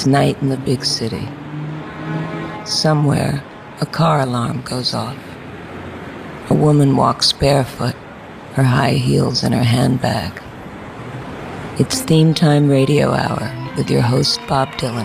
[0.00, 1.28] It's night in the big city.
[2.64, 3.44] Somewhere,
[3.82, 5.18] a car alarm goes off.
[6.48, 7.94] A woman walks barefoot,
[8.54, 10.42] her high heels in her handbag.
[11.78, 15.04] It's theme time radio hour with your host, Bob Dylan.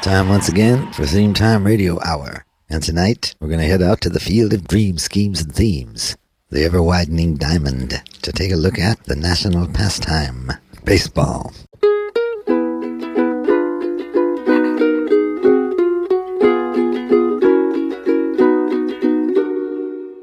[0.00, 2.46] Time once again for Theme Time Radio Hour.
[2.70, 6.16] And tonight, we're going to head out to the field of dreams, schemes, and themes,
[6.52, 10.52] the ever widening diamond, to take a look at the national pastime,
[10.84, 11.50] baseball.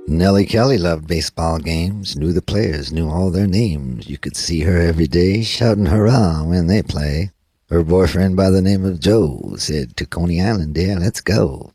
[0.07, 4.07] Nellie Kelly loved baseball games, knew the players, knew all their names.
[4.07, 7.31] You could see her every day shouting hurrah when they play.
[7.71, 11.73] Her boyfriend by the name of Joe said to Coney Island, yeah, let's go.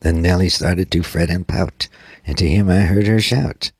[0.00, 1.86] Then Nellie started to fret and pout,
[2.26, 3.70] and to him I heard her shout,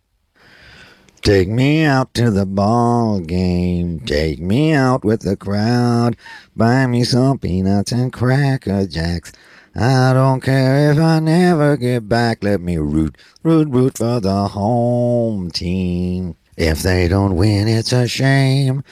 [1.23, 4.01] Take me out to the ball game.
[4.01, 6.17] Take me out with the crowd.
[6.57, 9.33] Buy me some peanuts and cracker jacks.
[9.77, 12.43] I don't care if I never get back.
[12.43, 16.35] Let me root, root, root for the home team.
[16.57, 18.83] If they don't win, it's a shame.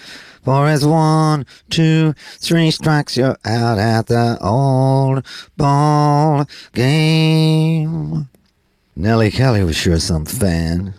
[0.44, 8.28] For it's one, two, three strikes, you're out at the old ball game.
[8.94, 10.94] Nellie Kelly was sure some fan.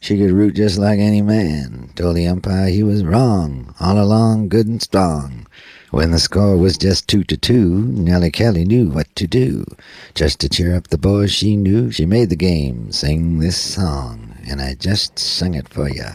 [0.00, 1.90] She could root just like any man.
[1.94, 5.46] Told the umpire he was wrong, all along good and strong.
[5.90, 9.66] When the score was just two to two, Nellie Kelly knew what to do.
[10.14, 14.36] Just to cheer up the boys she knew, she made the game sing this song,
[14.48, 16.06] and I just sung it for you.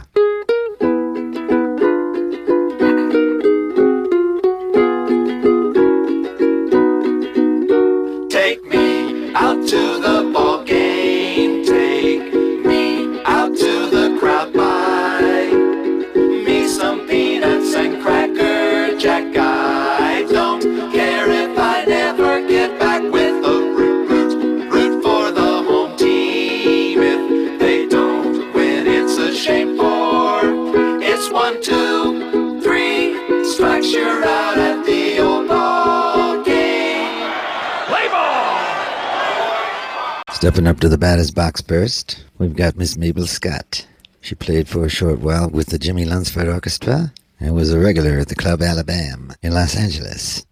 [40.66, 43.86] Up to the batter's box first, we've got Miss Mabel Scott.
[44.20, 48.18] She played for a short while with the Jimmie Lunceford Orchestra and was a regular
[48.18, 50.44] at the Club Alabama in Los Angeles.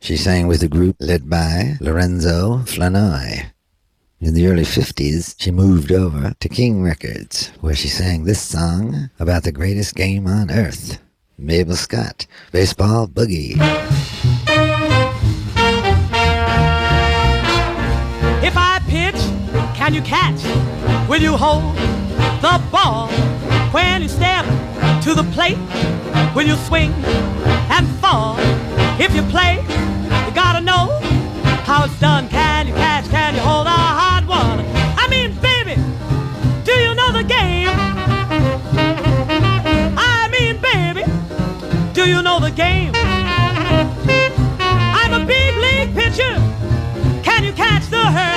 [0.00, 3.46] She sang with a group led by Lorenzo Flennoy.
[4.20, 9.08] In the early 50s, she moved over to King Records, where she sang this song
[9.18, 10.98] about the greatest game on earth.
[11.38, 13.56] Mabel Scott, Baseball Boogie.
[19.84, 20.42] Can you catch?
[21.10, 21.76] Will you hold
[22.40, 23.08] the ball
[23.70, 24.46] when you step
[25.02, 25.58] to the plate?
[26.34, 26.90] Will you swing
[27.68, 28.36] and fall?
[28.98, 29.56] If you play,
[30.24, 30.88] you gotta know
[31.68, 32.30] how it's done.
[32.30, 33.10] Can you catch?
[33.10, 34.64] Can you hold a hard one?
[34.96, 35.74] I mean, baby,
[36.64, 37.68] do you know the game?
[39.98, 41.04] I mean, baby,
[41.92, 42.92] do you know the game?
[44.98, 46.36] I'm a big league pitcher.
[47.22, 48.33] Can you catch the hurl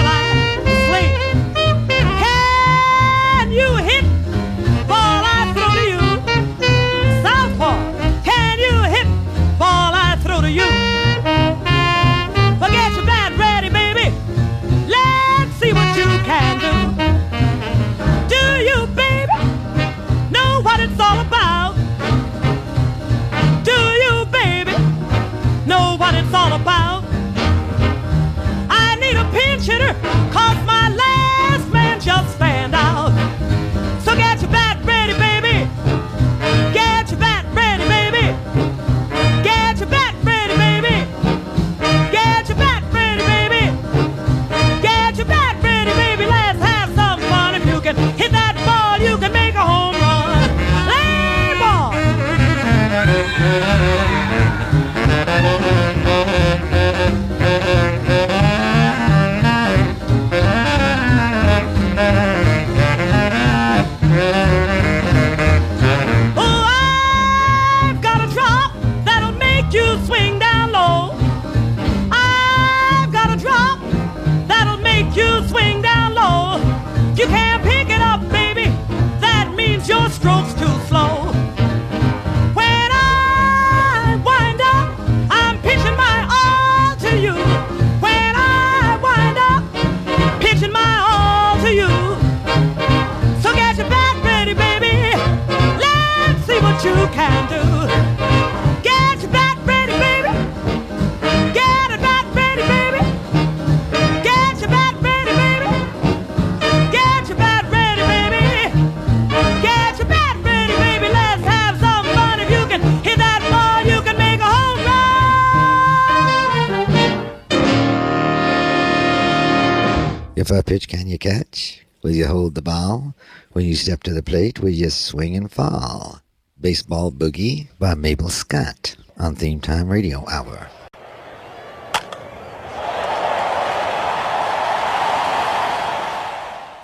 [122.47, 123.13] hold the ball?
[123.51, 126.21] When you step to the plate, will you swing and fall?
[126.61, 130.69] Baseball Boogie by Mabel Scott on Theme Time Radio Hour.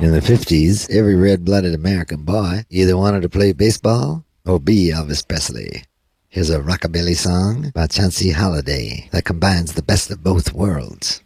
[0.01, 4.92] In the 50s, every red blooded American boy either wanted to play baseball or be
[4.94, 5.86] Elvis Presley.
[6.27, 11.21] Here's a rockabilly song by Chauncey Holiday that combines the best of both worlds.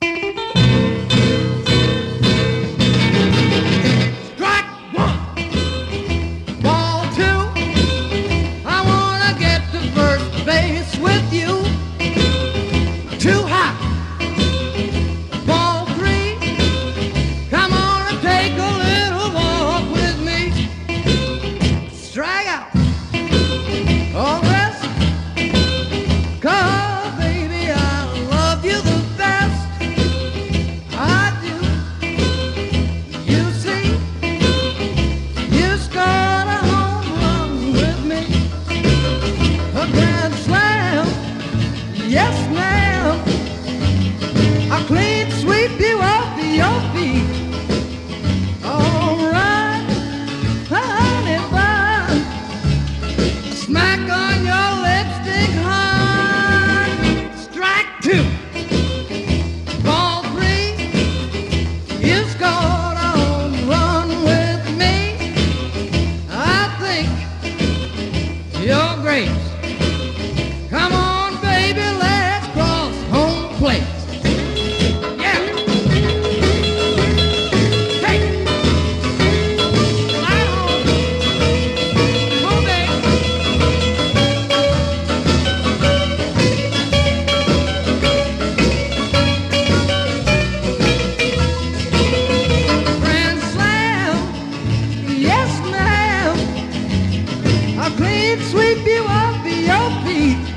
[98.27, 100.56] Clean sweep you off your feet.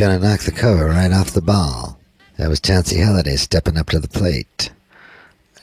[0.00, 2.00] He's gonna knock the cover right off the ball.
[2.38, 4.70] That was Chauncey Holiday stepping up to the plate,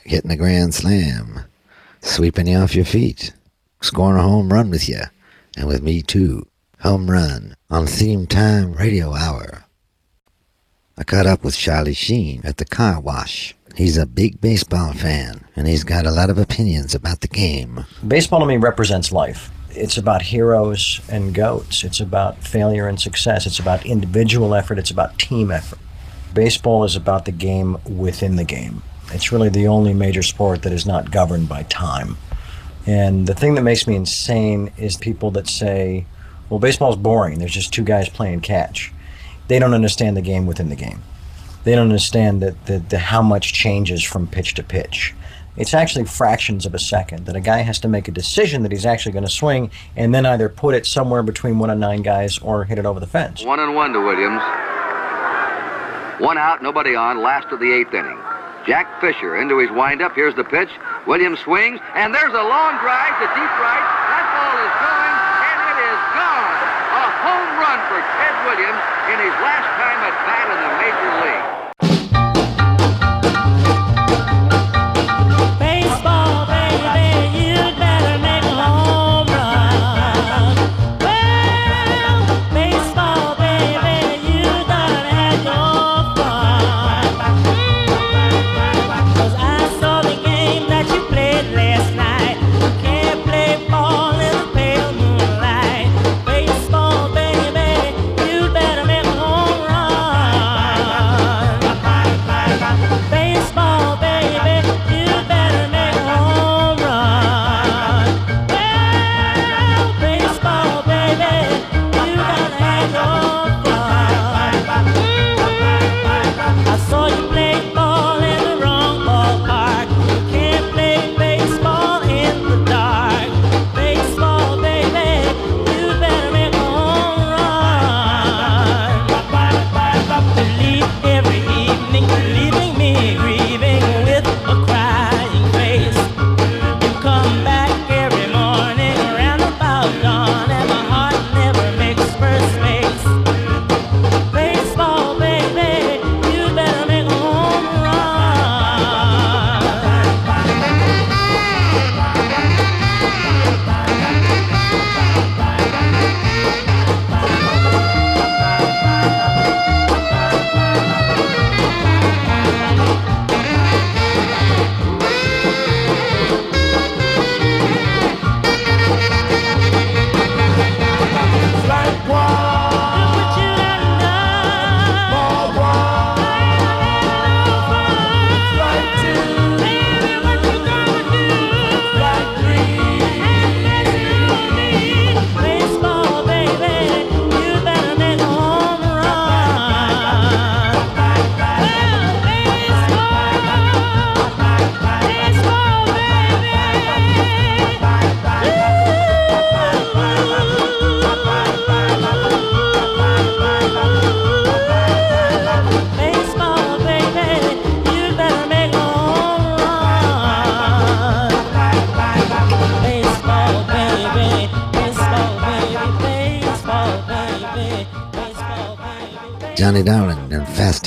[0.04, 1.40] hitting a grand slam,
[2.02, 3.32] sweeping you off your feet,
[3.80, 5.00] scoring a home run with you,
[5.56, 6.46] and with me too.
[6.82, 9.64] Home run on Theme Time Radio Hour.
[10.96, 13.56] I caught up with Charlie Sheen at the car wash.
[13.74, 17.84] He's a big baseball fan, and he's got a lot of opinions about the game.
[18.06, 19.50] Baseball to me represents life.
[19.70, 21.84] It's about heroes and goats.
[21.84, 23.46] It's about failure and success.
[23.46, 24.78] It's about individual effort.
[24.78, 25.78] It's about team effort.
[26.34, 28.82] Baseball is about the game within the game.
[29.12, 32.16] It's really the only major sport that is not governed by time.
[32.86, 36.06] And the thing that makes me insane is people that say,
[36.48, 37.38] well, baseball's boring.
[37.38, 38.92] There's just two guys playing catch.
[39.48, 41.02] They don't understand the game within the game.
[41.64, 45.14] They don't understand that the, the, how much changes from pitch to pitch.
[45.58, 48.70] It's actually fractions of a second that a guy has to make a decision that
[48.70, 52.02] he's actually going to swing and then either put it somewhere between one and nine
[52.02, 53.42] guys or hit it over the fence.
[53.42, 54.40] One and one to Williams.
[56.22, 58.18] One out, nobody on, last of the eighth inning.
[58.70, 60.14] Jack Fisher into his windup.
[60.14, 60.70] Here's the pitch.
[61.10, 63.86] Williams swings, and there's a long drive to deep right.
[64.14, 66.54] That ball is going, and it is gone.
[67.02, 71.10] A home run for Ted Williams in his last time at bat in the major
[71.26, 71.47] league.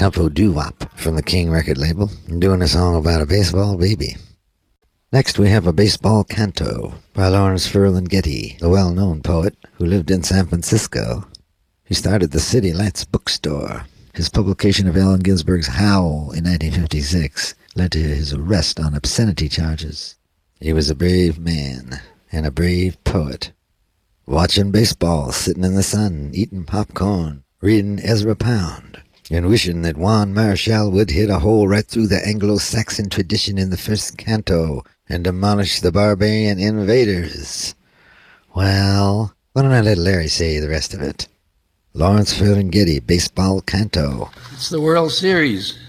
[0.02, 4.18] Tempo Doo Wop from the King record label, doing a song about a baseball baby.
[5.14, 10.10] Next, we have a baseball canto by Lawrence Ferlinghetti, the well known poet who lived
[10.10, 11.28] in San Francisco.
[11.86, 13.86] He started the City Lights bookstore.
[14.16, 20.16] His publication of Allen Ginsberg's Howl in 1956 led to his arrest on obscenity charges.
[20.60, 23.52] He was a brave man and a brave poet.
[24.26, 30.34] Watching baseball, sitting in the sun, eating popcorn, reading Ezra Pound, and wishing that Juan
[30.34, 35.24] Marichal would hit a hole right through the Anglo-Saxon tradition in the first canto and
[35.24, 37.74] demolish the barbarian invaders.
[38.54, 41.30] Well, why don't I let Larry say the rest of it?
[41.94, 44.30] Lawrence Ferlinghetti, Baseball Canto.
[44.52, 45.80] It's the World Series.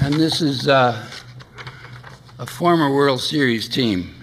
[0.00, 1.04] And this is uh,
[2.38, 4.14] a former World Series team.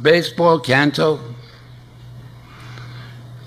[0.00, 1.20] Baseball Canto.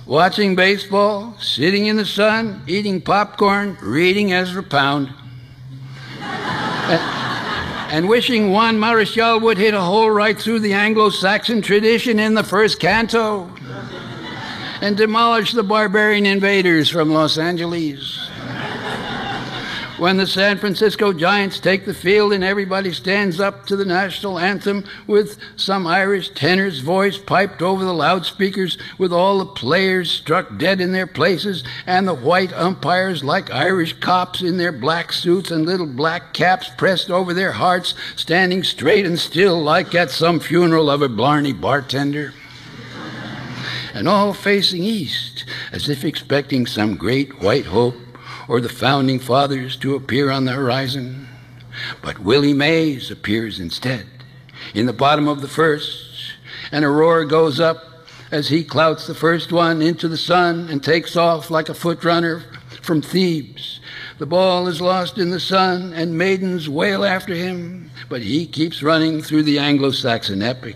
[0.05, 5.13] Watching baseball, sitting in the sun, eating popcorn, reading Ezra Pound.
[6.19, 12.33] and, wishing Juan Marichal would hit a hole right through the Anglo Saxon tradition in
[12.33, 13.49] the first canto
[14.81, 18.27] and demolish the barbarian invaders from Los Angeles.
[20.01, 24.39] When the San Francisco Giants take the field and everybody stands up to the national
[24.39, 30.57] anthem with some Irish tenor's voice piped over the loudspeakers, with all the players struck
[30.57, 35.51] dead in their places, and the white umpires, like Irish cops in their black suits
[35.51, 40.39] and little black caps pressed over their hearts, standing straight and still like at some
[40.39, 42.33] funeral of a Blarney bartender.
[43.93, 47.93] And all facing east, as if expecting some great white hope
[48.51, 51.25] or the founding fathers to appear on the horizon.
[52.01, 54.05] But Willie Mays appears instead
[54.73, 56.33] in the bottom of the first,
[56.69, 57.81] and a roar goes up
[58.29, 62.03] as he clouts the first one into the sun and takes off like a foot
[62.03, 62.43] runner
[62.81, 63.79] from Thebes.
[64.17, 68.83] The ball is lost in the sun, and maidens wail after him, but he keeps
[68.83, 70.75] running through the Anglo Saxon epic.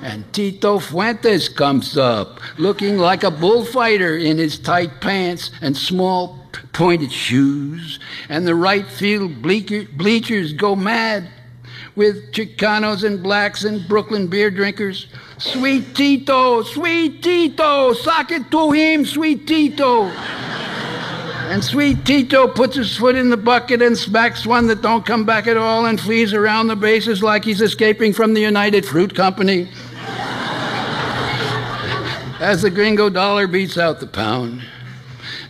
[0.00, 6.47] And Tito Fuentes comes up, looking like a bullfighter in his tight pants and small
[6.72, 7.98] pointed shoes.
[8.28, 11.28] And the right field bleachers go mad
[11.96, 15.08] with Chicanos and blacks and Brooklyn beer drinkers.
[15.38, 20.04] Sweet Tito, sweet Tito, sock it to him, sweet Tito.
[20.04, 25.24] And sweet Tito puts his foot in the bucket and smacks one that don't come
[25.24, 29.14] back at all and flees around the bases like he's escaping from the United Fruit
[29.14, 29.68] Company
[32.40, 34.62] as the gringo dollar beats out the pound.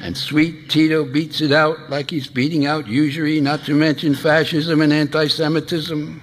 [0.09, 4.81] And sweet Tito beats it out like he's beating out usury, not to mention fascism
[4.81, 6.23] and anti Semitism.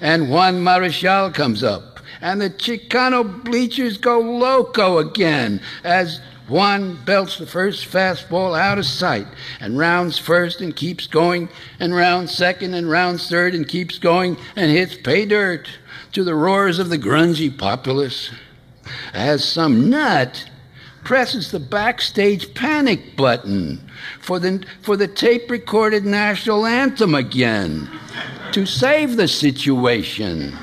[0.00, 7.36] And Juan Marichal comes up, and the Chicano bleachers go loco again as Juan belts
[7.36, 9.26] the first fastball out of sight
[9.60, 14.38] and rounds first and keeps going, and rounds second and rounds third and keeps going
[14.56, 15.68] and hits pay dirt
[16.12, 18.30] to the roars of the grungy populace
[19.12, 20.46] as some nut
[21.04, 23.90] presses the backstage panic button
[24.20, 27.88] for the, for the tape recorded national anthem again
[28.52, 30.56] to save the situation.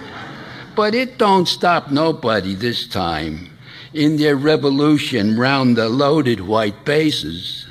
[0.75, 3.49] But it don't stop nobody this time
[3.93, 7.65] in their revolution round the loaded white bases.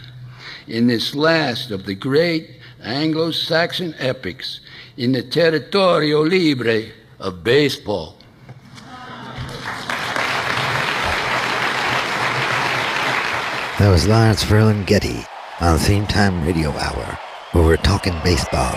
[0.67, 4.61] In this last of the great Anglo Saxon epics
[4.97, 6.85] in the territorio libre
[7.19, 8.17] of baseball.
[13.79, 15.27] That was Lawrence Ferlinghetti
[15.61, 17.19] on Theme Time Radio Hour,
[17.53, 18.75] where we're talking baseball.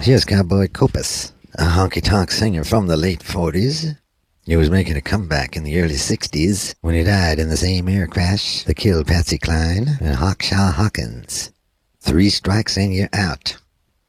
[0.00, 3.96] Here's Cowboy Copas, a honky tonk singer from the late 40s.
[4.46, 7.88] He was making a comeback in the early 60s when he died in the same
[7.88, 11.52] air crash that killed Patsy Cline and Hawkshaw Hawkins.
[12.00, 13.58] Three strikes and you're out.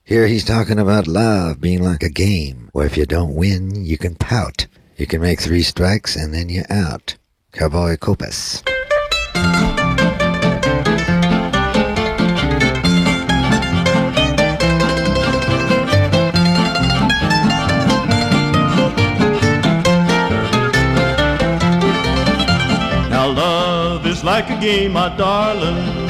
[0.04, 4.00] Here he's talking about love being like a game where if you don't win, you
[4.00, 4.66] can pout.
[4.98, 7.18] You can make three strikes and then you're out.
[7.52, 8.64] Cowboy Copas.
[23.10, 26.06] Now love is like a game, my darling.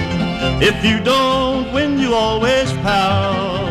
[0.62, 3.66] If you don't win, you always pout.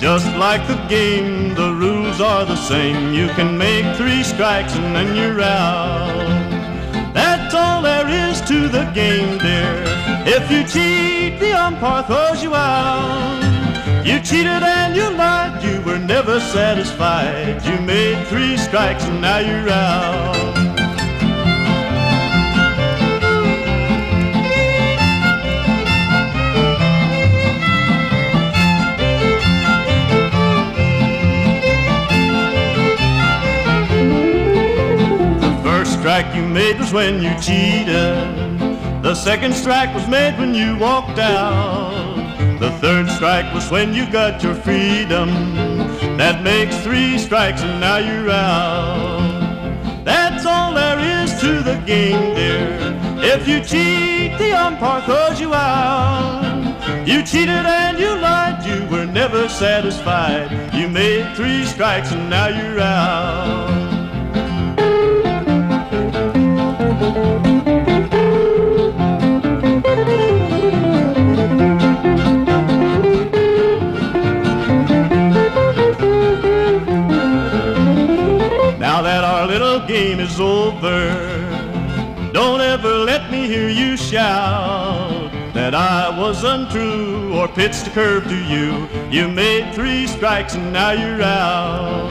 [0.00, 1.74] Just like the game, the
[2.20, 3.12] are the same.
[3.12, 7.12] You can make three strikes and then you're out.
[7.12, 9.82] That's all there is to the game, dear.
[10.26, 13.42] If you cheat, the umpire throws you out.
[14.04, 17.64] You cheated and you lied, you were never satisfied.
[17.64, 20.55] You made three strikes and now you're out.
[36.16, 37.92] Strike you made was when you cheated.
[39.02, 42.16] The second strike was made when you walked out.
[42.58, 45.28] The third strike was when you got your freedom.
[46.16, 50.04] That makes three strikes and now you're out.
[50.06, 52.78] That's all there is to the game, dear.
[53.34, 57.06] If you cheat, the umpire throws you out.
[57.06, 60.48] You cheated and you lied, you were never satisfied.
[60.72, 63.85] You made three strikes and now you're out.
[82.32, 88.24] Don't ever let me hear you shout that I was untrue or pitched a curve
[88.24, 88.86] to you.
[89.10, 92.10] You made three strikes and now you're out.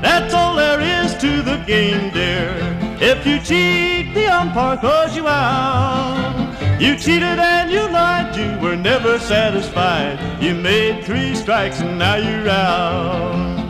[0.00, 2.54] That's all there is to the game, dear.
[3.00, 6.80] If you cheat, the umpire throws you out.
[6.80, 10.42] You cheated and you lied, you were never satisfied.
[10.42, 13.65] You made three strikes and now you're out.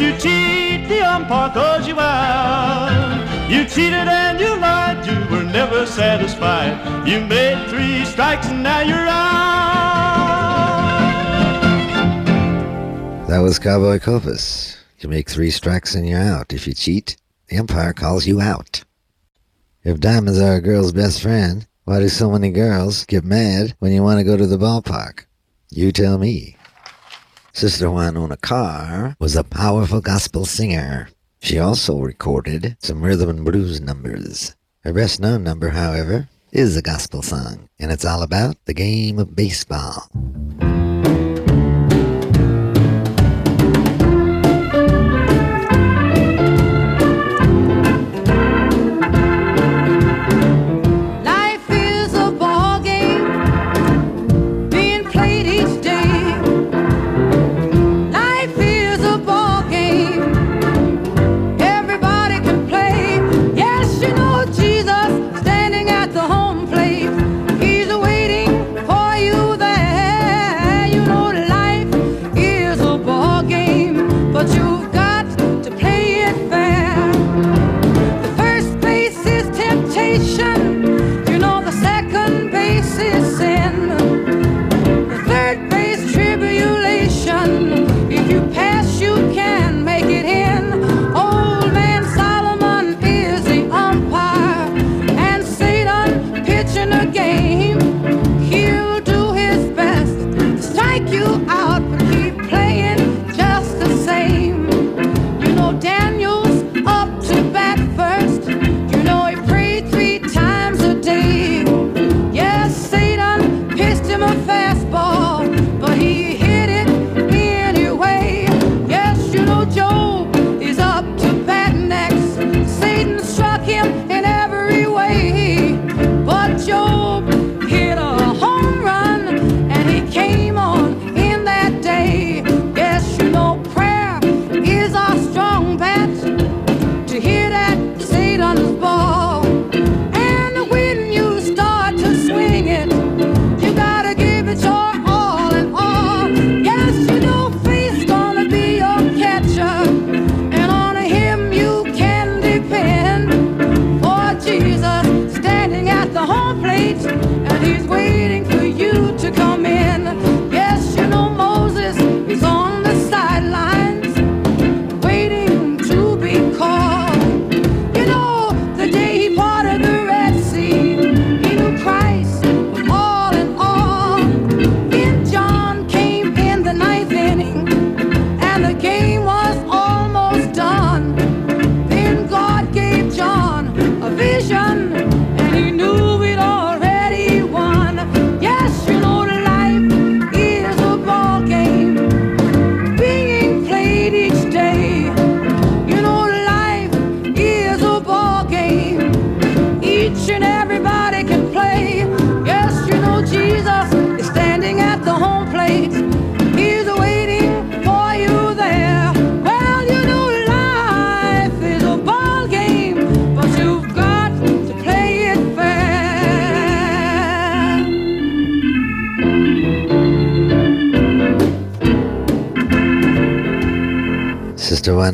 [0.00, 3.50] You cheat, the umpire throws you out.
[3.50, 7.06] You cheated and you lied, you were never satisfied.
[7.06, 9.20] You made three strikes and now you're out.
[13.28, 14.78] That was Cowboy Copas.
[15.00, 16.54] You make three strikes and you're out.
[16.54, 18.82] If you cheat, the umpire calls you out.
[19.84, 23.92] If diamonds are a girl's best friend, why do so many girls get mad when
[23.92, 25.26] you want to go to the ballpark?
[25.68, 26.56] You tell me.
[27.60, 31.10] Sister Wynona Carr was a powerful gospel singer.
[31.42, 34.56] She also recorded some rhythm and blues numbers.
[34.82, 39.18] Her best known number, however, is a gospel song, and it's all about the game
[39.18, 40.08] of baseball.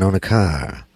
[0.02, 0.86] Sister a car,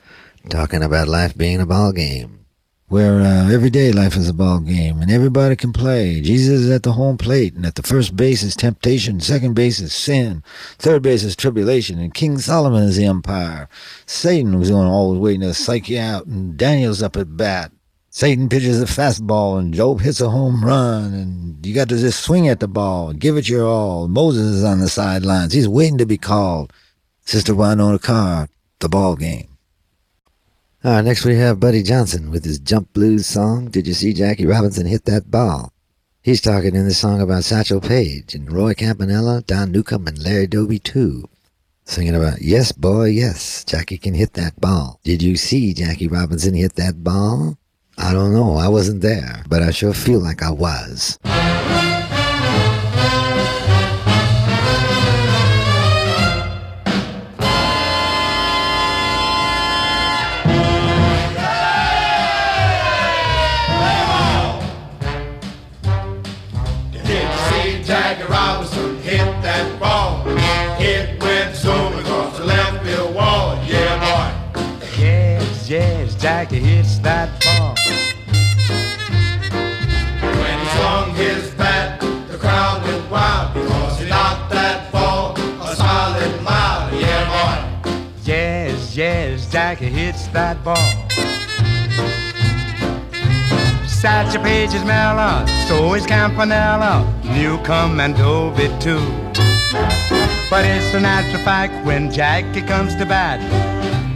[0.48, 2.46] talking about life being a ball game.
[2.88, 6.20] Where uh, every day life is a ball game and everybody can play.
[6.20, 9.78] Jesus is at the home plate, and at the first base is temptation, second base
[9.78, 10.42] is sin,
[10.78, 13.68] third base is tribulation, and King Solomon is the umpire.
[14.06, 17.70] Satan was going always waiting to psych you out, and Daniel's up at bat.
[18.12, 22.24] Satan pitches a fastball, and Job hits a home run, and you got to just
[22.24, 24.08] swing at the ball and give it your all.
[24.08, 25.52] Moses is on the sidelines.
[25.52, 26.72] He's waiting to be called.
[27.24, 28.48] Sister Wynona Carr,
[28.80, 29.48] the ball game.
[30.82, 34.14] All right, next we have Buddy Johnson with his Jump Blues song, Did You See
[34.14, 35.72] Jackie Robinson Hit That Ball?
[36.22, 40.46] He's talking in this song about Satchel Paige and Roy Campanella, Don Newcombe, and Larry
[40.46, 41.28] Doby too.
[41.84, 45.00] Singing about, yes, boy, yes, Jackie can hit that ball.
[45.02, 47.58] Did you see Jackie Robinson hit that ball?
[47.98, 51.18] I don't know, I wasn't there, but I sure feel like I was.
[76.20, 77.74] Jackie hits that ball.
[80.20, 81.98] When he swung his bat,
[82.30, 86.94] the crowd went wild because he knocked that ball a solid mile.
[86.94, 87.24] Yeah,
[87.84, 87.90] boy.
[88.24, 90.76] Yes, yes, Jackie hits that ball.
[93.88, 99.00] Satchel Paige is mellow, so is Campanella, Newcombe and Doby too.
[100.50, 103.40] But it's a natural fact when Jackie comes to bat,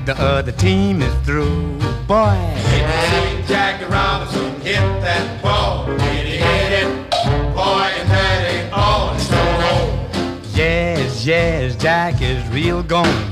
[0.05, 1.84] the other team is through.
[2.07, 5.87] Boy, you see Jackie Robinson hit that ball?
[5.87, 7.11] Did he hit it?
[7.55, 9.15] Boy, and that ain't all.
[9.15, 10.41] It's home.
[10.55, 13.31] yes, yes, Jack is real gone.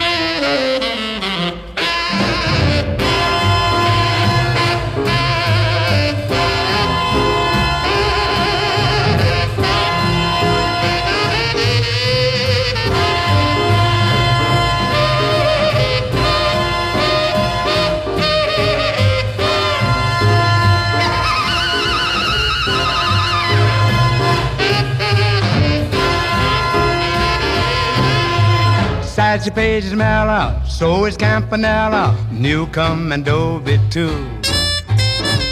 [29.43, 34.15] Satchel Paige is mellow, so is Campanella, Newcombe and Doby too.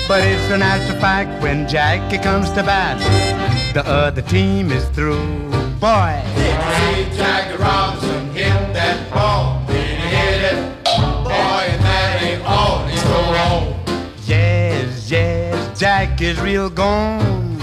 [0.07, 3.01] But it's a natural fact when Jackie comes to bat,
[3.75, 5.27] the other team is through.
[5.81, 9.61] Boy, see Jackie Robinson hit that ball?
[9.67, 10.85] Did he hit it?
[10.85, 12.87] Boy, and that ain't all.
[12.87, 13.75] He's go home.
[14.25, 17.59] yes, yes, Jack is real gone.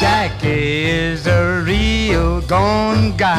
[0.00, 1.57] Jackie is a
[2.48, 3.38] gone guy.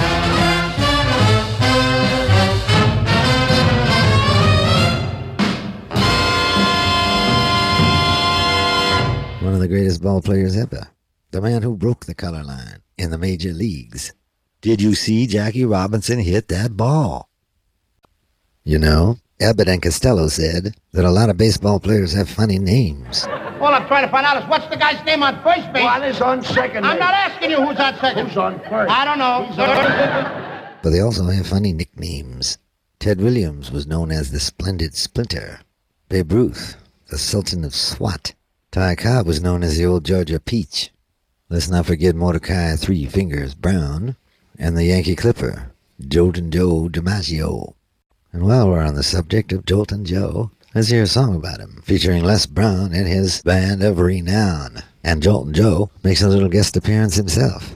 [9.41, 10.89] One of the greatest ball players ever.
[11.31, 14.13] The man who broke the color line in the major leagues.
[14.61, 17.29] Did you see Jackie Robinson hit that ball?
[18.63, 23.25] You know, Abbott and Costello said that a lot of baseball players have funny names.
[23.61, 25.83] All I'm trying to find out is what's the guy's name on first base?
[25.83, 28.27] One is on second I'm not asking you who's on second.
[28.27, 28.91] Who's on first?
[28.91, 30.45] I don't know.
[30.81, 32.57] But they also have funny nicknames.
[32.99, 35.59] Ted Williams was known as the Splendid Splinter.
[36.07, 36.77] Babe Ruth,
[37.09, 38.33] the Sultan of Swat.
[38.71, 40.91] Ty Cobb was known as the Old Georgia Peach.
[41.49, 44.15] Let's not forget Mordecai Three Fingers Brown
[44.57, 47.73] and the Yankee Clipper, Joltin' Joe DiMaggio.
[48.31, 51.81] And while we're on the subject of Joltin' Joe, let's hear a song about him,
[51.83, 54.83] featuring Les Brown and his band of renown.
[55.03, 57.73] And Joltin' Joe makes a little guest appearance himself.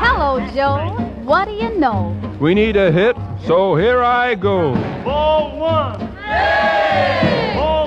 [0.00, 0.90] Hello, Joe.
[1.22, 2.16] What do you know?
[2.40, 4.74] We need a hit, so here I go.
[5.04, 5.98] Ball one.
[7.54, 7.81] Ball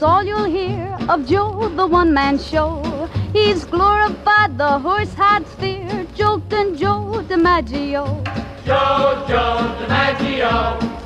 [0.00, 2.80] that's all you'll hear of Joe, the one man show.
[3.34, 8.04] He's glorified the horse hide sphere, Joltin' Joe DiMaggio.
[8.64, 10.54] Joe, Joe DiMaggio,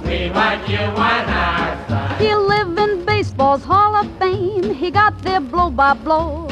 [0.06, 2.20] we want you and I side.
[2.20, 4.72] He'll live in baseball's Hall of Fame.
[4.74, 6.46] He got there blow by blow.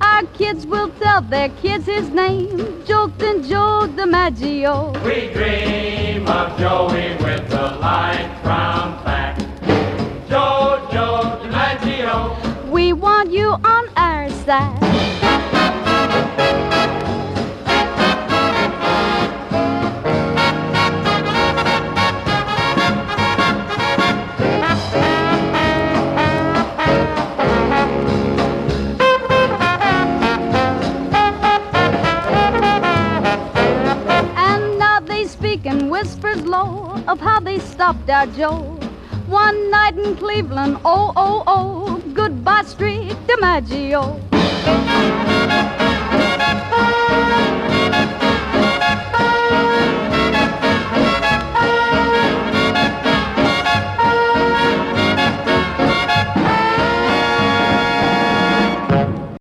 [0.00, 4.74] Our kids will tell their kids his name, Joltin' Joe DiMaggio.
[5.04, 7.23] We dream of Joey
[38.10, 38.78] our Joe.
[39.26, 44.20] One night in Cleveland, oh, oh, oh, goodbye, Street DiMaggio.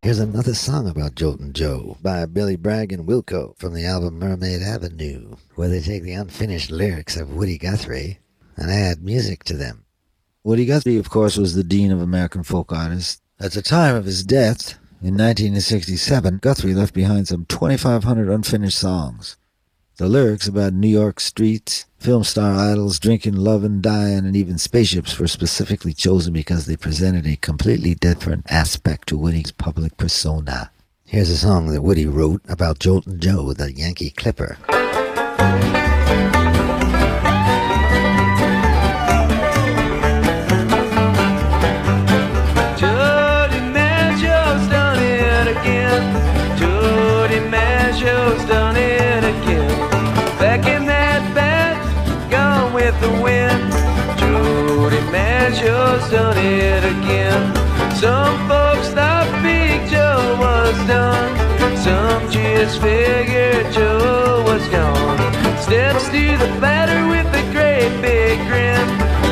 [0.01, 4.61] Here's another song about Joltin' Joe by Billy Bragg and Wilco from the album Mermaid
[4.61, 8.19] Avenue, where they take the unfinished lyrics of Woody Guthrie
[8.55, 9.85] and add music to them.
[10.43, 13.21] Woody Guthrie, of course, was the dean of American folk artists.
[13.39, 19.37] At the time of his death, in 1967, Guthrie left behind some 2,500 unfinished songs.
[19.97, 25.19] The lyrics about New York streets, film star idols, drinking, loving, dying, and even spaceships
[25.19, 30.71] were specifically chosen because they presented a completely different aspect to Woody's public persona.
[31.05, 34.57] Here's a song that Woody wrote about Joltin' Joe, the Yankee Clipper.
[56.03, 57.55] Maggio's done it again.
[57.95, 61.31] Some folks thought Big Joe was done.
[61.77, 65.17] Some just figured Joe was gone.
[65.61, 68.87] Steps to the batter with a great big grin.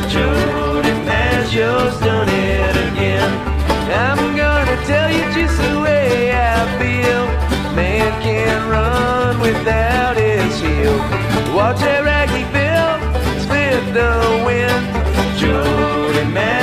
[0.09, 3.31] Joe DiMaggio's done it again.
[3.91, 7.25] I'm gonna tell you just the way I feel.
[7.75, 10.97] Man can't run without his heel.
[11.53, 12.00] Watch that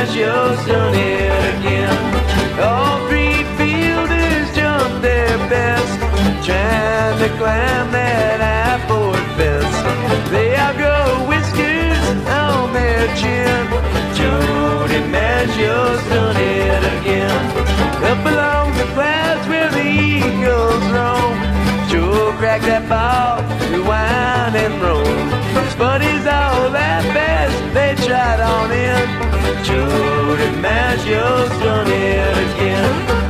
[0.09, 2.59] Maggio's done it again.
[2.59, 6.01] All three fielders jumped their best,
[6.47, 10.31] trying to climb that high-board fence.
[10.31, 13.69] They outgrow whiskers on their chin.
[14.17, 17.45] Joe DiMaggio's done it again.
[18.09, 21.37] Up along the clouds where the eagles roam.
[21.91, 25.05] Joe cracked that ball, rewind and roll.
[25.63, 27.13] His buddies all fast,
[27.75, 29.09] they tried on in.
[29.65, 33.28] Joe DiMaggio's done it again.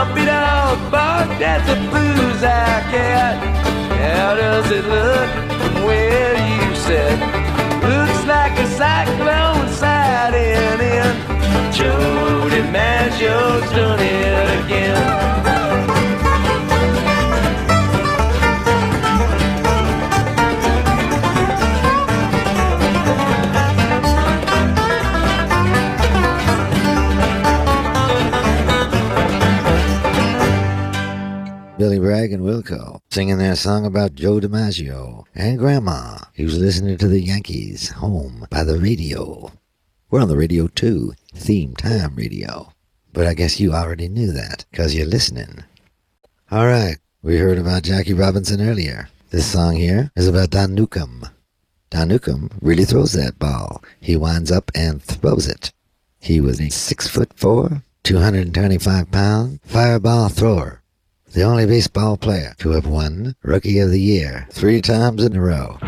[0.00, 3.36] Puppy dog barked at the blues eye cat.
[4.00, 5.28] How does it look
[5.60, 7.20] from where you sit?
[7.84, 11.12] Looks like a cyclone siding in.
[11.70, 15.29] Joe DiMaggio's done it again.
[31.90, 37.08] Billy Bragg and Wilco singing their song about Joe DiMaggio and Grandma, who's listening to
[37.08, 39.50] the Yankees home by the radio.
[40.08, 42.72] We're on the radio too, theme time radio.
[43.12, 45.64] But I guess you already knew that, because you're listening.
[46.52, 49.08] All right, we heard about Jackie Robinson earlier.
[49.30, 51.28] This song here is about Don Newcombe.
[51.90, 53.82] Don Newcombe really throws that ball.
[54.00, 55.72] He winds up and throws it.
[56.20, 60.79] He was a six foot four, 225 pound fireball thrower.
[61.32, 65.40] The only baseball player to have won Rookie of the Year three times in a
[65.40, 65.78] row.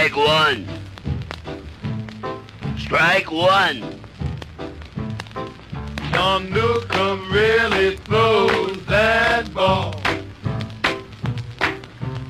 [0.00, 0.66] Strike one.
[2.78, 4.00] Strike one.
[6.10, 9.92] Don Newcombe really throws that ball.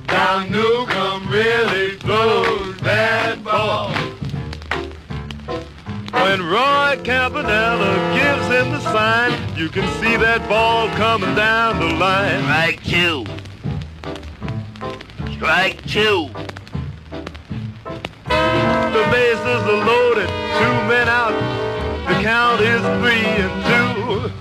[0.09, 3.93] Don Newcombe really throws that ball.
[6.11, 11.95] When Roy Campanella gives him the sign, you can see that ball coming down the
[11.95, 12.43] line.
[12.43, 13.25] Strike two.
[15.37, 16.31] Strike two.
[18.97, 21.37] The bases are loaded, two men out.
[22.09, 24.33] The count is three and two.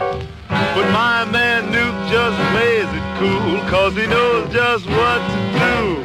[0.50, 6.04] But my man Nuke just plays it cool, cause he knows just what to do.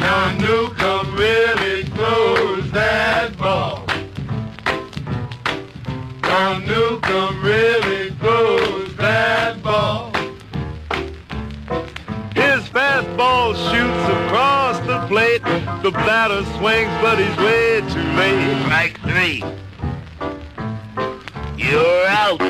[0.00, 1.77] Don Newcombe really
[15.88, 18.62] The batter swings, but he's way too late.
[18.64, 19.42] Strike three.
[21.56, 22.42] You're out.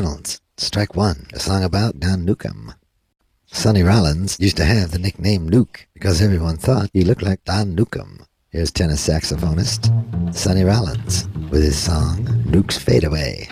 [0.00, 2.72] Reynolds, Strike One, a song about Don Newcombe.
[3.44, 7.74] Sonny Rollins used to have the nickname Newk because everyone thought he looked like Don
[7.74, 8.24] Newcombe.
[8.48, 9.92] Here's tenor saxophonist
[10.34, 13.46] Sonny Rollins with his song Newk's Fade Away.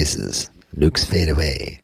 [0.02, 0.50] bases.
[0.74, 1.84] Newk's Fade Away.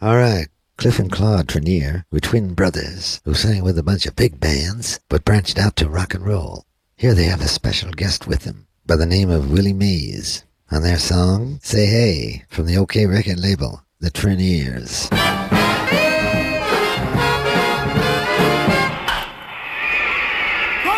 [0.00, 0.46] All right,
[0.78, 5.00] Cliff and Claude Trenier were twin brothers who sang with a bunch of big bands,
[5.08, 6.66] but branched out to rock and roll.
[6.96, 10.84] Here they have a special guest with them by the name of Willie Mays on
[10.84, 15.08] their song Say Hey from the OK record label, The Treniers.
[15.10, 15.16] Go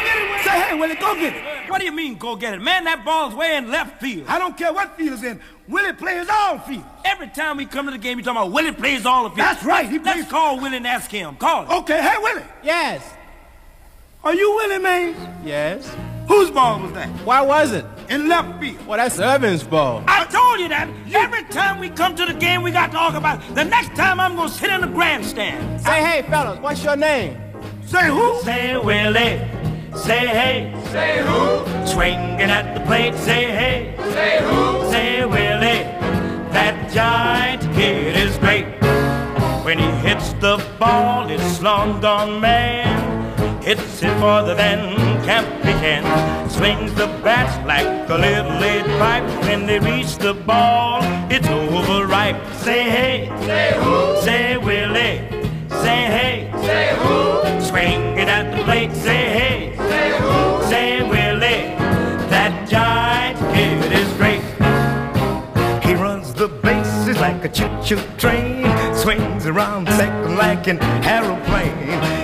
[0.04, 0.42] get it, Willie.
[0.44, 1.57] Say, hey, Willie, go get it.
[1.78, 2.60] What do you mean, go get it?
[2.60, 4.24] Man, that ball's way in left field.
[4.26, 5.38] I don't care what field it's in.
[5.68, 6.82] Willie plays all field.
[7.04, 9.38] Every time we come to the game, you talking about Willie plays all the field.
[9.38, 9.88] That's right.
[9.88, 11.36] He Let's call Willie and ask him.
[11.36, 11.70] Call him.
[11.82, 12.42] Okay, hey, Willie.
[12.64, 13.08] Yes.
[14.24, 15.16] Are you Willie Mays?
[15.44, 15.88] Yes.
[16.26, 17.08] Whose ball was that?
[17.24, 17.84] Why was it?
[18.10, 18.84] In left field.
[18.84, 20.02] Well, that's Irvin's ball.
[20.08, 20.88] I told you that.
[21.14, 23.54] Every time we come to the game, we got to talk about it.
[23.54, 25.80] The next time I'm going to sit in the grandstand.
[25.80, 27.40] Say, hey, fellas, what's your name?
[27.86, 28.40] Say who?
[28.42, 29.58] Say Willie.
[29.96, 30.77] Say hey.
[30.91, 31.86] Say who?
[31.86, 33.14] Swinging at the plate.
[33.14, 33.95] Say hey.
[34.12, 34.91] Say who?
[34.91, 35.84] Say Willie.
[36.53, 38.66] That giant kid is great.
[39.64, 43.62] When he hits the ball, it's long gone man.
[43.62, 44.99] Hits it farther than
[45.80, 46.51] can.
[46.51, 49.24] Swings the bats like a little lead pipe.
[49.45, 52.41] When they reach the ball, it's overripe.
[52.55, 53.16] Say hey.
[53.47, 53.97] Say who?
[54.22, 55.16] Say Willie.
[55.82, 56.34] Say hey.
[56.68, 57.61] Say who?
[57.61, 58.93] Swinging at the plate.
[58.93, 59.38] Say hey.
[67.32, 68.64] Like a choo-choo train.
[68.94, 71.76] Swings around second like an aeroplane.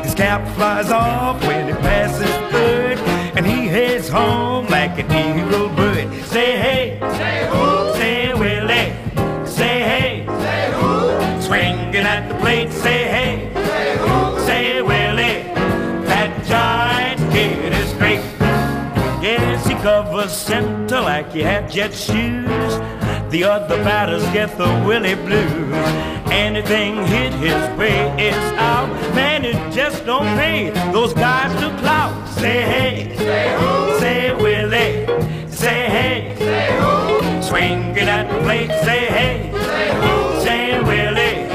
[0.03, 2.99] His cap flies off when he passes third.
[3.37, 6.07] And he heads home like an eagle bird.
[6.25, 6.99] Say hey.
[7.19, 7.67] Say who?
[7.99, 8.91] Say Willie.
[9.59, 10.11] Say hey.
[10.45, 11.43] Say who?
[11.47, 12.73] Swinging at the plate.
[12.73, 13.35] Say hey.
[13.69, 14.41] Say who?
[14.47, 15.39] Say Willie.
[16.11, 18.25] That giant kid is great.
[19.23, 22.75] Yes, he covers center like he had jet shoes.
[23.35, 25.75] The other batters get the Willie blues.
[26.31, 28.89] Anything hit his way is out.
[29.13, 32.29] Man, it just don't pay those guys to clout.
[32.29, 33.99] Say hey, say who?
[33.99, 35.51] Say Willie.
[35.51, 37.43] Say hey, say who?
[37.43, 38.71] Swinging at the plate.
[38.85, 40.41] Say hey, say who?
[40.45, 41.49] Say Willie.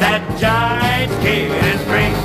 [0.00, 2.17] That giant kid is great.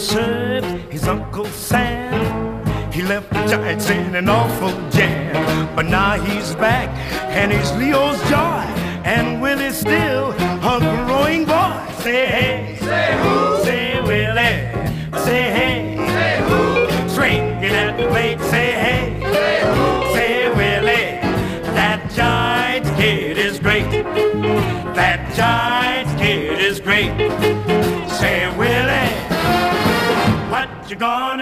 [0.00, 4.59] Served his Uncle Sam, he left the Giants in an awful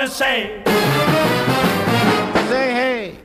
[0.09, 0.63] gonna say?
[2.49, 3.19] Say hey.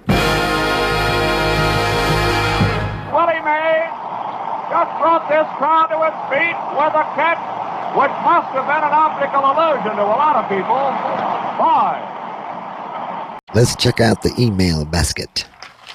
[3.14, 3.94] Willie Mays
[4.68, 7.40] just brought this crowd to its feet with a catch
[7.96, 10.92] which must have been an optical illusion to a lot of people.
[11.62, 12.10] Boy,
[13.56, 15.46] Let's check out the email basket.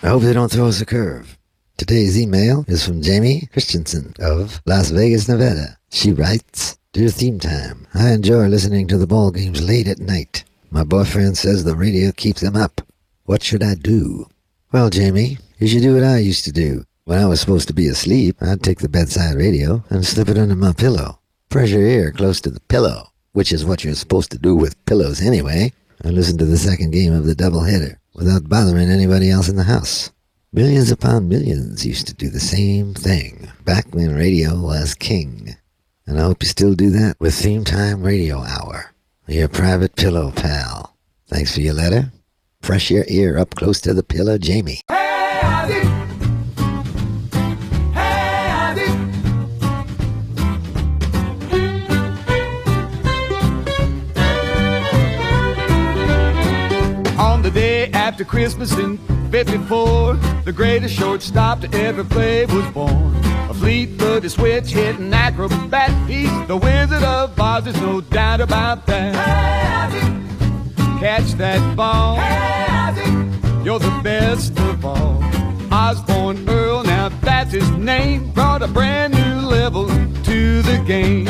[0.03, 1.37] I hope they don't throw us a curve.
[1.77, 5.77] Today's email is from Jamie Christensen of Las Vegas, Nevada.
[5.91, 10.45] She writes, Dear Theme Time, I enjoy listening to the ball games late at night.
[10.71, 12.81] My boyfriend says the radio keeps him up.
[13.25, 14.27] What should I do?
[14.73, 16.85] Well, Jamie, you should do what I used to do.
[17.05, 20.37] When I was supposed to be asleep, I'd take the bedside radio and slip it
[20.39, 21.21] under my pillow.
[21.49, 24.85] Press your ear close to the pillow, which is what you're supposed to do with
[24.85, 25.73] pillows anyway.
[26.05, 29.65] and listen to the second game of the doubleheader without bothering anybody else in the
[29.65, 30.13] house.
[30.53, 35.57] Millions upon millions used to do the same thing back when radio was king.
[36.07, 38.93] And I hope you still do that with Theme Time Radio Hour,
[39.35, 40.97] your private pillow pal.
[41.27, 42.13] Thanks for your letter.
[42.63, 44.81] Fresh your ear up close to the pillow, Jamie.
[57.19, 58.99] On the day after Christmas in
[59.31, 60.15] 54,
[60.45, 63.38] the greatest shortstop to ever play was born.
[63.69, 66.31] A fleet-footed switch hitting acrobat feet.
[66.47, 69.93] The Wizard of Oz, there's no doubt about that.
[71.01, 72.17] Catch that ball.
[73.63, 75.23] You're the best of all.
[75.71, 78.31] Osborne Earl, now that's his name.
[78.31, 81.29] Brought a brand new level to the game.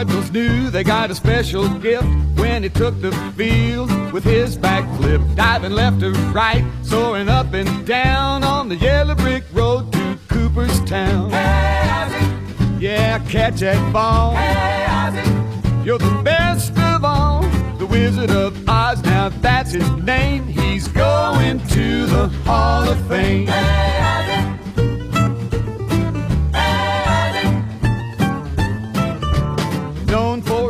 [0.00, 5.36] Cardinals knew they got a special gift when he took the field with his backflip,
[5.36, 11.28] diving left to right, soaring up and down on the yellow brick road to Cooperstown.
[12.80, 14.32] Yeah, catch that ball.
[15.84, 17.42] You're the best of all,
[17.76, 19.04] the Wizard of Oz.
[19.04, 20.46] Now that's his name.
[20.46, 23.50] He's going to the Hall of Fame.
[23.50, 24.49] known for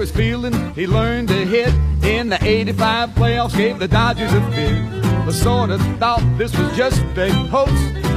[0.01, 0.75] his fielding.
[0.75, 1.73] He learned to hit
[2.03, 5.03] in the 85 playoffs, gave the Dodgers a fit.
[5.27, 7.73] But sort of thought this was just a hoax.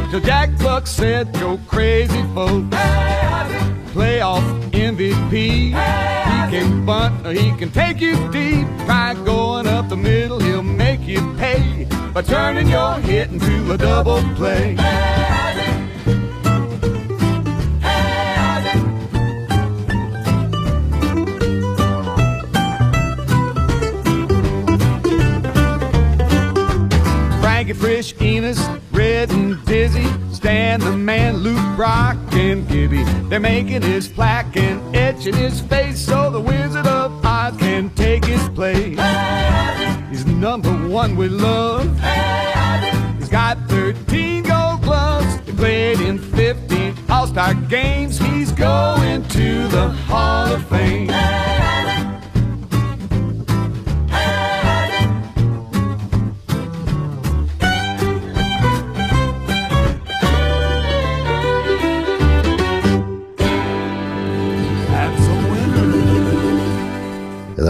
[0.09, 2.75] Till Jack Buck said, Go crazy, folks.
[3.93, 5.31] Playoff MVP.
[5.31, 8.65] He can bunt or he can take you deep.
[8.85, 13.77] Try going up the middle, he'll make you pay by turning your hit into a
[13.77, 14.75] double play.
[27.73, 28.59] Frankie Frisch, Enos,
[28.91, 33.03] Red and Dizzy, Stan the Man, Lou Brock and Gibby.
[33.29, 38.25] They're making his plaque and etching his face so the Wizard of Oz can take
[38.25, 38.99] his place.
[40.09, 41.85] He's number one with love.
[43.17, 45.35] He's got 13 gold gloves.
[45.45, 48.17] He played in 15 All-Star games.
[48.19, 51.09] He's going to the Hall of Fame.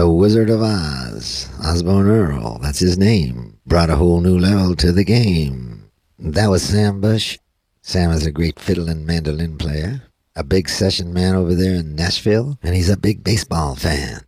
[0.04, 4.92] The Wizard of Oz, Osborne Earl, that's his name, brought a whole new level to
[4.92, 5.90] the game.
[6.18, 7.38] That was Sam Bush.
[7.80, 10.02] Sam is a great fiddle and mandolin player,
[10.36, 14.20] a big session man over there in Nashville, and he's a big baseball fan.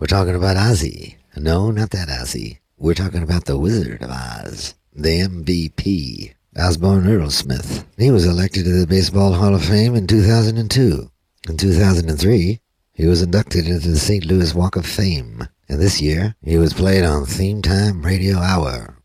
[0.00, 1.14] We're talking about Ozzy.
[1.36, 2.58] No, not that Ozzy.
[2.76, 7.86] We're talking about the Wizard of Oz, the MVP, Osborne Earl Smith.
[7.96, 11.08] He was elected to the Baseball Hall of Fame in 2002.
[11.48, 12.60] In 2003,
[12.96, 14.24] he was inducted into the St.
[14.24, 18.96] Louis Walk of Fame, and this year he was played on Theme Time Radio Hour.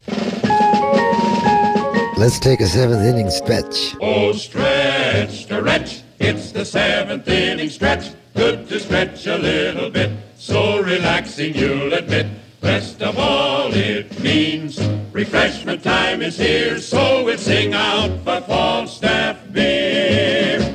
[2.17, 3.97] Let's take a seventh inning stretch.
[3.99, 8.11] Oh, stretch, stretch, it's the seventh inning stretch.
[8.33, 12.27] Good to stretch a little bit, so relaxing you'll admit.
[12.61, 14.79] Best of all, it means
[15.11, 20.70] refreshment time is here, so we'll sing out for Falstaff beer.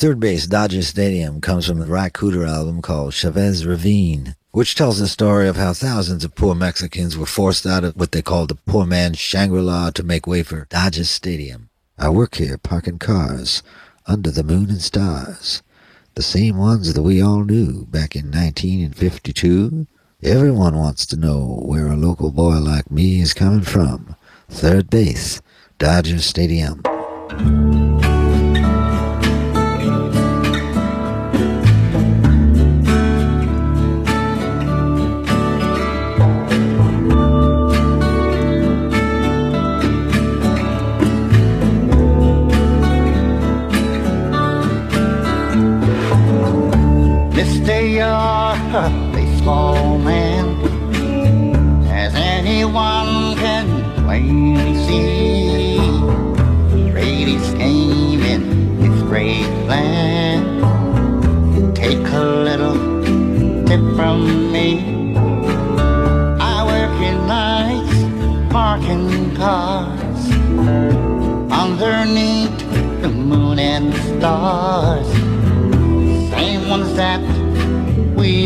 [0.00, 4.98] Third base Dodger Stadium comes from the Ry Cooder album called Chavez Ravine, which tells
[4.98, 8.48] the story of how thousands of poor Mexicans were forced out of what they called
[8.48, 11.68] the poor man's Shangri-La to make way for Dodger Stadium.
[11.98, 13.62] I work here parking cars
[14.06, 15.62] under the moon and stars,
[16.14, 19.86] the same ones that we all knew back in 1952.
[20.22, 24.16] Everyone wants to know where a local boy like me is coming from.
[24.48, 25.42] Third base,
[25.78, 26.80] Dodger Stadium.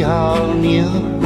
[0.04, 1.23] all you.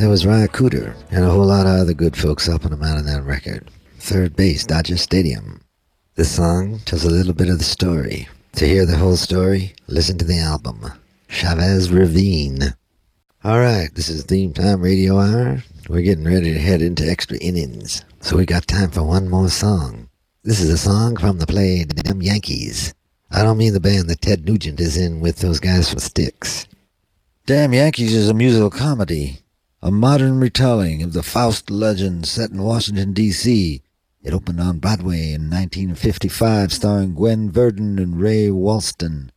[0.00, 2.96] There was Ry Cooder and a whole lot of other good folks helping him out
[2.96, 3.70] on that record.
[3.98, 5.60] Third base, Dodger Stadium.
[6.14, 8.26] This song tells a little bit of the story.
[8.54, 10.90] To hear the whole story, listen to the album,
[11.28, 12.74] Chavez Ravine.
[13.44, 15.62] All right, this is Theme Time Radio Hour.
[15.86, 19.50] We're getting ready to head into extra innings, so we got time for one more
[19.50, 20.08] song.
[20.42, 22.94] This is a song from the play Damn Yankees.
[23.30, 26.66] I don't mean the band that Ted Nugent is in with those guys from Styx.
[27.44, 29.40] Damn Yankees is a musical comedy
[29.82, 33.82] a modern retelling of the Faust legend set in Washington, D.C.
[34.22, 39.30] It opened on Broadway in 1955, starring Gwen Verdon and Ray Walston.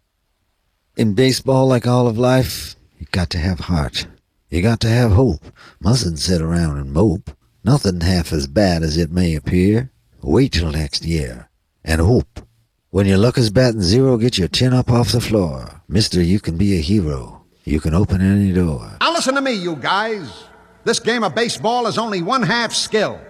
[0.98, 4.06] In baseball, like all of life, you got to have heart.
[4.50, 5.46] You got to have hope.
[5.80, 7.32] Mustn't sit around and mope.
[7.64, 9.91] Nothing half as bad as it may appear.
[10.22, 11.50] Wait till next year.
[11.86, 12.41] And hope.
[12.89, 15.82] When your luck is batting zero, get your chin up off the floor.
[15.88, 17.43] Mister, you can be a hero.
[17.66, 18.91] You can open any door.
[18.99, 20.45] Now listen to me, you guys.
[20.84, 23.22] This game of baseball is only one half skill.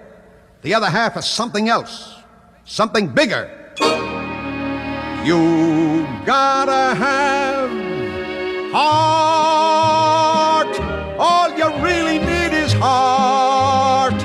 [0.63, 2.15] The other half is something else.
[2.65, 3.47] Something bigger.
[5.23, 7.69] You gotta have
[8.71, 9.99] heart.
[11.19, 14.19] All you really need is heart.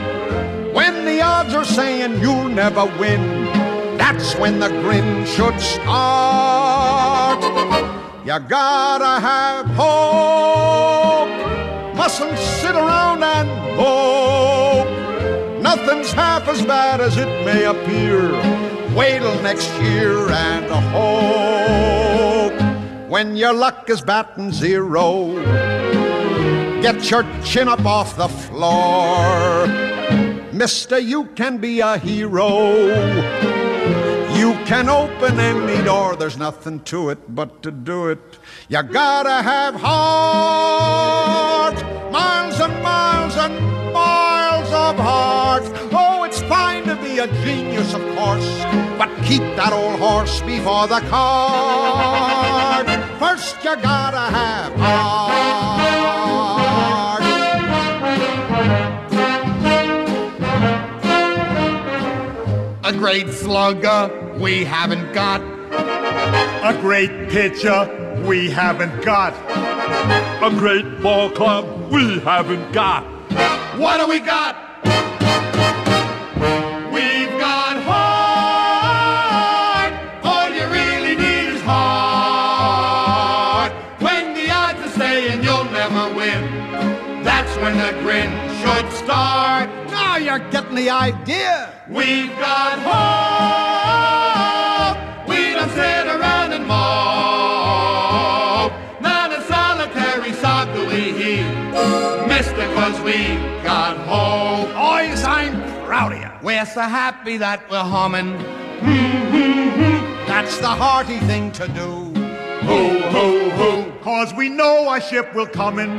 [0.74, 3.44] When the odds are saying you'll never win,
[3.98, 7.37] that's when the grin should start.
[8.28, 11.30] You gotta have hope.
[11.96, 15.62] Mustn't sit around and mope.
[15.62, 18.32] Nothing's half as bad as it may appear.
[18.94, 22.52] Wait till next year and hope.
[23.08, 25.32] When your luck is batting zero,
[26.82, 29.66] get your chin up off the floor.
[30.52, 33.67] Mister, you can be a hero.
[34.48, 38.38] You can open any door, there's nothing to it but to do it.
[38.70, 41.74] You gotta have heart,
[42.10, 45.64] miles and miles and miles of heart.
[45.92, 48.64] Oh, it's fine to be a genius, of course,
[48.96, 52.86] but keep that old horse before the cart.
[53.18, 55.27] First, you gotta have heart.
[62.98, 65.40] Great slugger we haven't got.
[65.40, 67.86] A great pitcher
[68.26, 69.32] we haven't got.
[70.42, 73.04] A great ball club we haven't got.
[73.78, 74.67] What do we got?
[90.38, 91.72] You're getting the idea.
[91.88, 93.38] We've got hope.
[95.28, 96.78] We don't sit around and mope.
[99.02, 101.42] Not a solitary sock do we.
[102.28, 104.68] Mister, cause we've got hope.
[104.68, 106.30] Boys, I'm proud of you.
[106.40, 108.38] We're so happy that we're humming.
[110.28, 112.12] That's the hearty thing to do.
[112.62, 113.92] Ho, ho, ho.
[114.02, 115.98] Cause we know our ship will come in.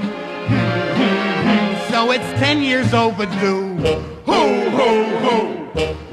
[1.90, 3.76] So it's ten years overdue.
[4.26, 5.56] Ho, ho, ho.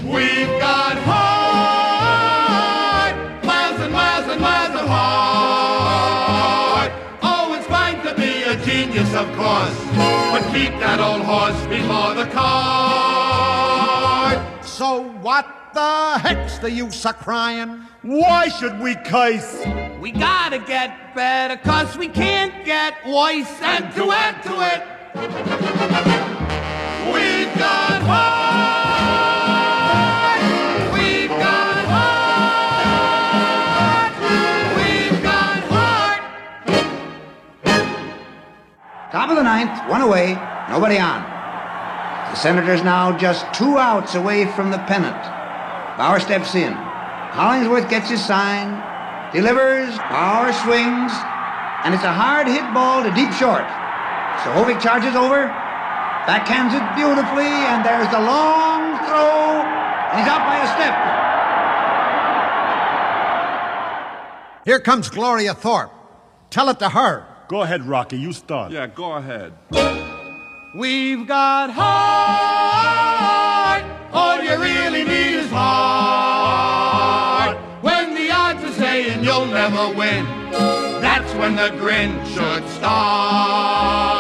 [0.05, 3.15] We've got heart.
[3.45, 6.91] Miles and miles and miles of heart.
[7.23, 9.77] Oh, it's fine to be a genius, of course.
[9.95, 14.39] But keep that old horse before the cart.
[14.65, 17.83] So what the heck's the use of crying?
[18.01, 19.63] Why should we curse?
[20.01, 23.61] We gotta get better, cause we can't get worse.
[23.61, 24.83] And to add to it,
[25.17, 25.31] Top
[39.31, 40.35] of the ninth, one away,
[40.69, 41.23] nobody on.
[41.23, 45.17] The Senators now just two outs away from the pennant.
[45.97, 46.75] Bauer steps in.
[46.75, 48.83] Hollingsworth gets his sign,
[49.33, 51.13] delivers, Bauer swings,
[51.85, 53.65] and it's a hard hit ball to deep short.
[54.45, 55.49] Sohovic charges over,
[56.27, 60.95] backhands it beautifully, and there's the long throw, and he's out by a step.
[64.65, 65.93] Here comes Gloria Thorpe.
[66.51, 67.25] Tell it to her.
[67.49, 68.73] Go ahead, Rocky, you start.
[68.73, 69.53] Yeah, go ahead.
[70.75, 73.85] We've got heart.
[74.13, 77.57] All you really need is heart.
[77.83, 80.25] When the odds are saying you'll never win,
[81.01, 84.16] that's when the grin should start.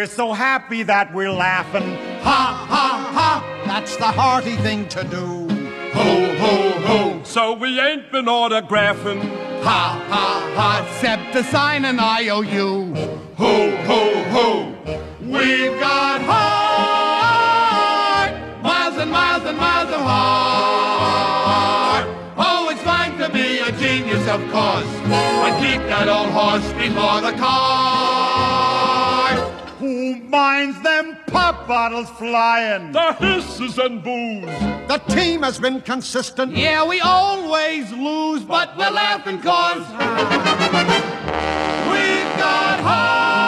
[0.00, 1.82] We're so happy that we're laughing.
[2.22, 3.44] Ha, ha, ha.
[3.66, 5.46] That's the hearty thing to do.
[5.92, 7.20] Ho, ho, ho.
[7.22, 9.20] So we ain't been autographing.
[9.62, 10.86] Ha, ha, ha.
[10.86, 12.94] Except to sign an IOU.
[13.36, 14.72] Ho, ho, ho.
[15.20, 18.32] We've got heart.
[18.62, 22.06] Miles and miles and miles of heart.
[22.38, 24.88] Oh, it's fine to be a genius, of course.
[25.04, 28.19] But keep that old horse before the cart.
[30.30, 32.92] Who minds them pop bottles flying.
[32.92, 34.44] The hisses and boos.
[34.86, 36.56] The team has been consistent.
[36.56, 39.98] Yeah, we always lose, but we're laughing cause we've
[42.38, 43.40] got heart.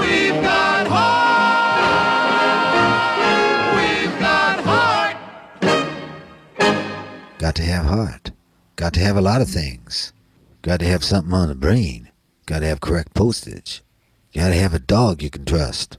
[0.00, 2.16] We've got heart.
[3.76, 5.16] We've got heart.
[7.38, 8.30] Got to have heart.
[8.76, 10.14] Got to have a lot of things.
[10.62, 12.10] Got to have something on the brain.
[12.46, 13.82] Got to have correct postage.
[14.36, 15.96] Got to have a dog you can trust.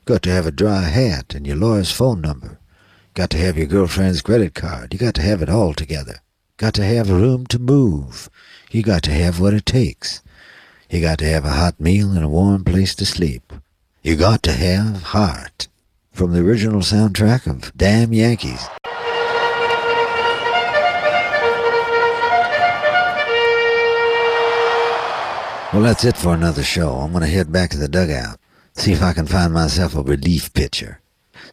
[0.00, 2.50] You Got to have a dry hat and your lawyer's phone number.
[2.50, 4.92] You Got to have your girlfriend's credit card.
[4.92, 6.12] You got to have it all together.
[6.12, 8.30] You Got to have room to move.
[8.70, 10.22] You got to have what it takes.
[10.88, 13.52] You got to have a hot meal and a warm place to sleep.
[14.02, 15.66] You got to have heart.
[16.12, 18.68] From the original soundtrack of Damn Yankees.
[25.72, 26.94] Well, that's it for another show.
[26.94, 28.40] I'm going to head back to the dugout,
[28.72, 31.00] see if I can find myself a relief pitcher.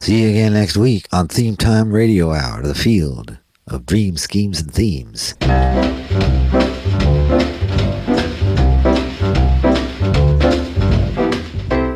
[0.02, 3.38] See you again next week on Theme Time Radio Hour, the field
[3.68, 5.36] of dreams, schemes, and themes.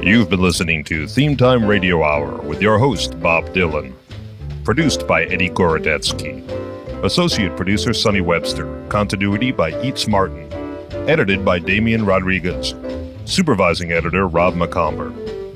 [0.06, 3.94] You've been listening to Theme Time Radio Hour with your host, Bob Dylan.
[4.64, 6.48] Produced by Eddie Gorodetsky.
[7.04, 8.86] Associate producer, Sonny Webster.
[8.90, 10.48] Continuity by Eats Martin.
[11.08, 12.76] Edited by Damian Rodriguez.
[13.26, 15.12] Supervising editor, Rob McComber.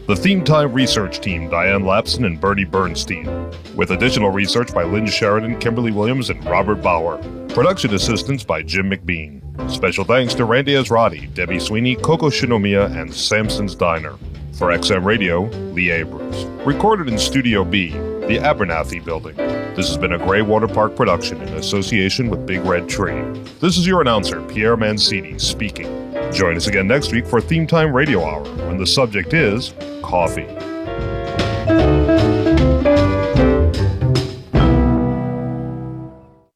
[0.07, 3.51] The Theme Time research team, Diane Lapson and Bernie Bernstein.
[3.75, 7.17] With additional research by Lynn Sheridan, Kimberly Williams, and Robert Bauer.
[7.49, 9.39] Production assistance by Jim McBean.
[9.69, 14.15] Special thanks to Randy Azrati, Debbie Sweeney, Coco Shinomiya, and Samson's Diner.
[14.55, 16.45] For XM Radio, Lee Abrams.
[16.65, 19.35] Recorded in Studio B, the Abernathy Building.
[19.35, 23.21] This has been a Grey Water Park production in association with Big Red Tree.
[23.59, 25.87] This is your announcer, Pierre Mancini, speaking.
[26.31, 30.47] Join us again next week for Theme Time Radio Hour, when the subject is coffee.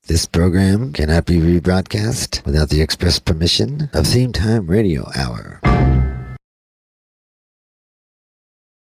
[0.07, 5.59] This program cannot be rebroadcast without the express permission of Theme Time Radio Hour.